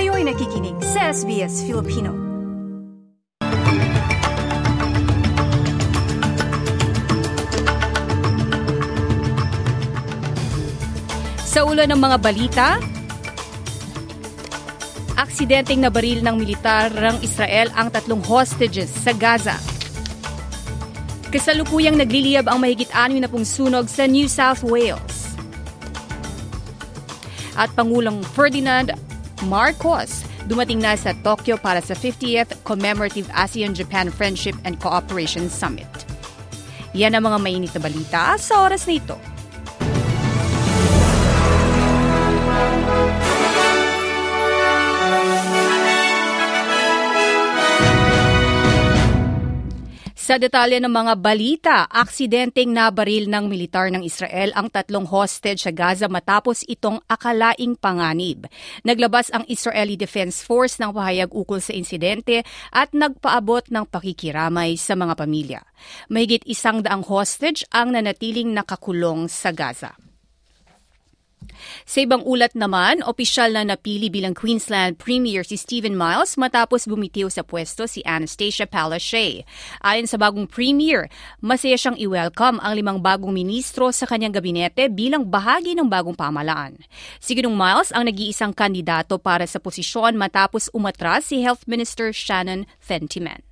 Kayo'y 0.00 0.24
nakikinig 0.24 0.80
sa 0.80 1.12
SBS 1.12 1.60
Filipino. 1.68 2.16
Sa 11.44 11.68
ulo 11.68 11.84
ng 11.84 12.00
mga 12.00 12.16
balita, 12.16 12.68
aksidenteng 15.20 15.84
nabaril 15.84 16.24
ng 16.24 16.32
militar 16.32 16.88
ng 16.88 17.20
Israel 17.20 17.68
ang 17.76 17.92
tatlong 17.92 18.24
hostages 18.24 18.88
sa 18.88 19.12
Gaza. 19.12 19.60
Kasalukuyang 21.28 22.00
nagliliyab 22.00 22.48
ang 22.48 22.64
mahigit 22.64 22.88
anim 22.96 23.20
na 23.20 23.28
pong 23.28 23.44
sunog 23.44 23.84
sa 23.84 24.08
New 24.08 24.32
South 24.32 24.64
Wales. 24.64 25.36
At 27.52 27.68
Pangulong 27.76 28.24
Ferdinand 28.32 29.09
Marcos 29.46 30.26
dumating 30.50 30.82
na 30.82 30.98
sa 30.98 31.14
Tokyo 31.22 31.56
para 31.60 31.78
sa 31.78 31.94
50th 31.94 32.60
Commemorative 32.66 33.30
ASEAN-Japan 33.32 34.10
Friendship 34.10 34.56
and 34.66 34.76
Cooperation 34.82 35.46
Summit. 35.46 35.88
Yan 36.92 37.14
ang 37.14 37.30
mga 37.30 37.38
mainit 37.38 37.72
na 37.72 37.82
balita 37.86 38.34
sa 38.34 38.66
oras 38.66 38.84
na 38.90 38.98
ito. 38.98 39.16
Sa 50.30 50.38
detalye 50.38 50.78
ng 50.78 50.94
mga 50.94 51.14
balita, 51.18 51.76
aksidenteng 51.90 52.70
nabaril 52.70 53.26
ng 53.26 53.50
militar 53.50 53.90
ng 53.90 54.06
Israel 54.06 54.54
ang 54.54 54.70
tatlong 54.70 55.02
hostage 55.02 55.66
sa 55.66 55.74
Gaza 55.74 56.06
matapos 56.06 56.62
itong 56.70 57.02
akalaing 57.10 57.74
panganib. 57.74 58.46
Naglabas 58.86 59.34
ang 59.34 59.42
Israeli 59.50 59.98
Defense 59.98 60.46
Force 60.46 60.78
ng 60.78 60.94
pahayag 60.94 61.34
ukol 61.34 61.58
sa 61.58 61.74
insidente 61.74 62.46
at 62.70 62.94
nagpaabot 62.94 63.74
ng 63.74 63.82
pakikiramay 63.90 64.78
sa 64.78 64.94
mga 64.94 65.18
pamilya. 65.18 65.66
Mahigit 66.06 66.46
isang 66.46 66.86
daang 66.86 67.02
hostage 67.02 67.66
ang 67.74 67.90
nanatiling 67.90 68.54
nakakulong 68.54 69.26
sa 69.26 69.50
Gaza. 69.50 69.98
Sa 71.84 72.00
ibang 72.00 72.22
ulat 72.24 72.54
naman, 72.56 73.04
opisyal 73.04 73.52
na 73.52 73.66
napili 73.66 74.08
bilang 74.08 74.32
Queensland 74.32 74.96
Premier 74.96 75.42
si 75.42 75.58
Stephen 75.58 75.98
Miles 75.98 76.38
matapos 76.40 76.86
bumitiw 76.86 77.28
sa 77.28 77.44
pwesto 77.44 77.84
si 77.84 78.00
Anastasia 78.06 78.64
Palaszczuk. 78.64 79.44
Ayon 79.82 80.06
sa 80.06 80.16
bagong 80.16 80.46
Premier, 80.46 81.10
masaya 81.42 81.76
siyang 81.76 81.98
i-welcome 81.98 82.62
ang 82.62 82.72
limang 82.76 82.98
bagong 83.02 83.34
ministro 83.34 83.90
sa 83.90 84.06
kanyang 84.06 84.36
gabinete 84.36 84.86
bilang 84.92 85.26
bahagi 85.26 85.74
ng 85.76 85.88
bagong 85.90 86.16
pamalaan. 86.16 86.78
Si 87.18 87.34
Ginong 87.34 87.56
Miles 87.56 87.90
ang 87.90 88.06
nag-iisang 88.06 88.54
kandidato 88.54 89.18
para 89.18 89.44
sa 89.44 89.58
posisyon 89.58 90.14
matapos 90.16 90.70
umatras 90.72 91.28
si 91.28 91.42
Health 91.42 91.66
Minister 91.66 92.14
Shannon 92.14 92.64
Fentiman. 92.78 93.42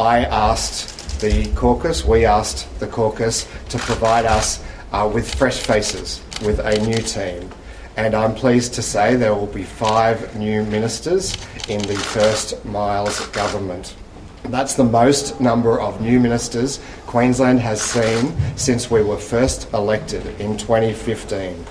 I 0.00 0.24
asked 0.24 1.20
the 1.20 1.52
caucus, 1.52 2.00
we 2.00 2.24
asked 2.24 2.64
the 2.80 2.88
caucus 2.88 3.44
to 3.68 3.76
provide 3.76 4.24
us 4.24 4.64
uh, 4.92 5.10
with 5.12 5.34
fresh 5.34 5.60
faces, 5.60 6.22
with 6.44 6.58
a 6.60 6.78
new 6.86 6.98
team. 6.98 7.50
And 7.96 8.14
I'm 8.14 8.34
pleased 8.34 8.74
to 8.74 8.82
say 8.82 9.16
there 9.16 9.34
will 9.34 9.46
be 9.46 9.64
five 9.64 10.36
new 10.36 10.64
ministers 10.64 11.36
in 11.68 11.82
the 11.82 11.96
first 11.96 12.64
Miles 12.64 13.26
government. 13.28 13.96
That's 14.44 14.74
the 14.74 14.84
most 14.84 15.40
number 15.40 15.80
of 15.80 16.00
new 16.00 16.18
ministers 16.18 16.80
Queensland 17.06 17.60
has 17.60 17.80
seen 17.80 18.34
since 18.56 18.90
we 18.90 19.02
were 19.02 19.18
first 19.18 19.72
elected 19.72 20.26
in 20.40 20.56
2015. 20.56 21.64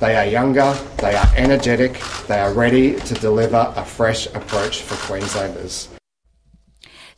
They 0.00 0.14
are 0.16 0.26
younger, 0.26 0.76
they 0.98 1.16
are 1.16 1.28
energetic, 1.36 2.00
they 2.28 2.38
are 2.38 2.52
ready 2.52 2.94
to 3.00 3.14
deliver 3.14 3.72
a 3.76 3.84
fresh 3.84 4.26
approach 4.26 4.82
for 4.82 4.94
Queenslanders. 5.06 5.88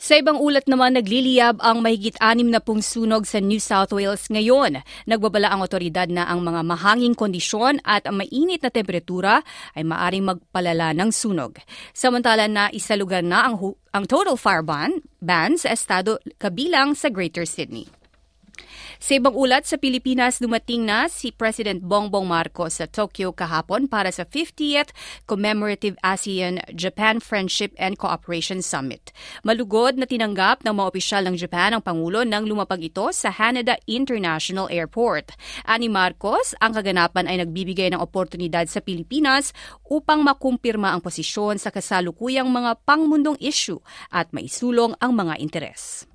Sa 0.00 0.16
ibang 0.16 0.40
ulat 0.40 0.64
naman, 0.64 0.96
nagliliyab 0.96 1.60
ang 1.60 1.84
mahigit 1.84 2.16
anim 2.24 2.48
na 2.48 2.56
pung 2.56 2.80
sunog 2.80 3.28
sa 3.28 3.36
New 3.36 3.60
South 3.60 3.92
Wales 3.92 4.32
ngayon. 4.32 4.80
Nagbabala 5.04 5.52
ang 5.52 5.60
otoridad 5.60 6.08
na 6.08 6.24
ang 6.24 6.40
mga 6.40 6.64
mahanging 6.64 7.12
kondisyon 7.12 7.84
at 7.84 8.08
ang 8.08 8.16
mainit 8.16 8.64
na 8.64 8.72
temperatura 8.72 9.44
ay 9.76 9.84
maaring 9.84 10.24
magpalala 10.24 10.96
ng 10.96 11.12
sunog. 11.12 11.60
Samantala 11.92 12.48
na 12.48 12.72
isa 12.72 12.96
lugar 12.96 13.20
na 13.20 13.52
ang, 13.52 13.76
ang 13.92 14.08
total 14.08 14.40
fire 14.40 14.64
ban, 14.64 15.04
ban 15.20 15.60
sa 15.60 15.68
estado 15.68 16.16
kabilang 16.40 16.96
sa 16.96 17.12
Greater 17.12 17.44
Sydney. 17.44 17.99
Sa 19.00 19.16
ibang 19.16 19.32
ulat, 19.32 19.64
sa 19.64 19.80
Pilipinas 19.80 20.44
dumating 20.44 20.84
na 20.84 21.08
si 21.08 21.32
President 21.32 21.80
Bongbong 21.80 22.28
Marcos 22.28 22.76
sa 22.76 22.84
Tokyo 22.84 23.32
kahapon 23.32 23.88
para 23.88 24.12
sa 24.12 24.28
50th 24.28 24.92
Commemorative 25.24 25.96
ASEAN-Japan 26.04 27.24
Friendship 27.24 27.72
and 27.80 27.96
Cooperation 27.96 28.60
Summit. 28.60 29.08
Malugod 29.40 29.96
na 29.96 30.04
tinanggap 30.04 30.68
ng 30.68 30.76
mga 30.76 30.88
opisyal 30.92 31.24
ng 31.24 31.40
Japan 31.40 31.72
ang 31.72 31.80
Pangulo 31.80 32.28
nang 32.28 32.44
lumapag 32.44 32.92
ito 32.92 33.08
sa 33.16 33.32
Haneda 33.32 33.80
International 33.88 34.68
Airport. 34.68 35.32
Ani 35.64 35.88
Marcos, 35.88 36.52
ang 36.60 36.76
kaganapan 36.76 37.24
ay 37.24 37.40
nagbibigay 37.40 37.88
ng 37.96 38.04
oportunidad 38.04 38.68
sa 38.68 38.84
Pilipinas 38.84 39.56
upang 39.88 40.20
makumpirma 40.20 40.92
ang 40.92 41.00
posisyon 41.00 41.56
sa 41.56 41.72
kasalukuyang 41.72 42.52
mga 42.52 42.76
pangmundong 42.84 43.40
issue 43.40 43.80
at 44.12 44.28
maisulong 44.36 44.92
ang 45.00 45.16
mga 45.16 45.40
interes. 45.40 46.09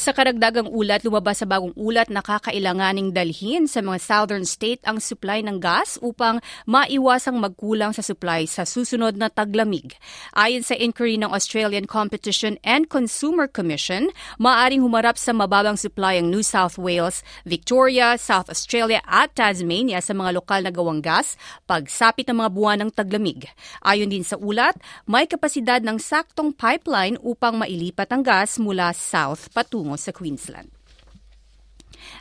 Sa 0.00 0.16
karagdagang 0.16 0.72
ulat, 0.72 1.04
lumabas 1.04 1.44
sa 1.44 1.46
bagong 1.46 1.76
ulat 1.76 2.08
na 2.08 2.24
kakailanganing 2.24 3.12
dalhin 3.12 3.68
sa 3.68 3.84
mga 3.84 4.00
southern 4.00 4.48
state 4.48 4.80
ang 4.88 4.96
supply 4.96 5.44
ng 5.44 5.60
gas 5.60 6.00
upang 6.00 6.40
maiwasang 6.64 7.36
magkulang 7.36 7.92
sa 7.92 8.00
supply 8.00 8.48
sa 8.48 8.64
susunod 8.64 9.20
na 9.20 9.28
taglamig. 9.28 9.92
Ayon 10.32 10.64
sa 10.64 10.72
inquiry 10.72 11.20
ng 11.20 11.28
Australian 11.28 11.84
Competition 11.84 12.56
and 12.64 12.88
Consumer 12.88 13.44
Commission, 13.44 14.08
maaring 14.40 14.80
humarap 14.80 15.20
sa 15.20 15.36
mababang 15.36 15.76
supply 15.76 16.16
ang 16.16 16.32
New 16.32 16.40
South 16.40 16.80
Wales, 16.80 17.20
Victoria, 17.44 18.16
South 18.16 18.48
Australia 18.48 19.04
at 19.04 19.36
Tasmania 19.36 20.00
sa 20.00 20.16
mga 20.16 20.40
lokal 20.40 20.64
na 20.64 20.72
gawang 20.72 21.04
gas 21.04 21.36
pagsapit 21.68 22.24
ng 22.24 22.40
mga 22.40 22.50
buwan 22.56 22.78
ng 22.88 22.90
taglamig. 22.96 23.52
Ayon 23.84 24.08
din 24.08 24.24
sa 24.24 24.40
ulat, 24.40 24.80
may 25.04 25.28
kapasidad 25.28 25.84
ng 25.84 26.00
saktong 26.00 26.56
pipeline 26.56 27.20
upang 27.20 27.60
mailipat 27.60 28.08
ang 28.08 28.24
gas 28.24 28.56
mula 28.56 28.96
south 28.96 29.52
patungo 29.52 29.89
patungo 29.90 29.98
sa 29.98 30.12
Queensland. 30.14 30.70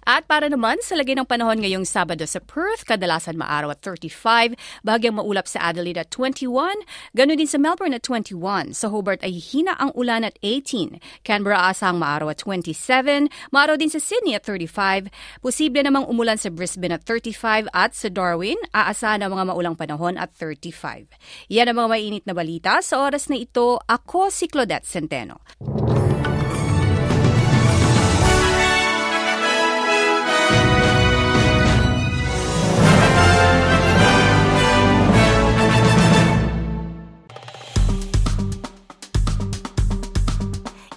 At 0.06 0.28
para 0.28 0.48
naman 0.48 0.80
sa 0.84 0.96
lagay 0.96 1.16
ng 1.16 1.28
panahon 1.28 1.60
ngayong 1.60 1.88
Sabado 1.88 2.24
sa 2.28 2.40
Perth, 2.44 2.84
kadalasan 2.84 3.40
maaraw 3.40 3.72
at 3.72 3.80
35, 3.84 4.56
bahagyang 4.84 5.16
maulap 5.16 5.48
sa 5.48 5.72
Adelaide 5.72 6.04
at 6.04 6.10
21, 6.12 6.84
ganoon 7.16 7.40
din 7.40 7.50
sa 7.50 7.60
Melbourne 7.60 7.96
at 7.96 8.04
21. 8.04 8.76
Sa 8.76 8.92
Hobart 8.92 9.24
ay 9.24 9.40
hina 9.40 9.76
ang 9.80 9.92
ulan 9.96 10.28
at 10.28 10.36
18. 10.44 11.00
Canberra 11.24 11.72
asang 11.72 12.00
maaraw 12.00 12.32
at 12.32 12.42
27, 12.44 13.32
maaraw 13.56 13.76
din 13.80 13.92
sa 13.92 14.02
Sydney 14.02 14.36
at 14.36 14.44
35, 14.44 15.12
posible 15.44 15.82
namang 15.84 16.08
umulan 16.08 16.40
sa 16.40 16.52
Brisbane 16.52 16.96
at 16.96 17.04
35 17.08 17.72
at 17.72 17.92
sa 17.96 18.08
Darwin, 18.12 18.60
aasahan 18.76 19.24
ang 19.24 19.32
mga 19.36 19.46
maulang 19.52 19.76
panahon 19.80 20.20
at 20.20 20.32
35. 20.36 21.08
Yan 21.54 21.72
ang 21.72 21.78
mga 21.86 21.90
mainit 21.92 22.24
na 22.28 22.36
balita. 22.36 22.84
Sa 22.84 23.04
oras 23.04 23.32
na 23.32 23.40
ito, 23.40 23.80
ako 23.88 24.28
si 24.28 24.52
Claudette 24.52 24.88
Centeno. 24.88 25.40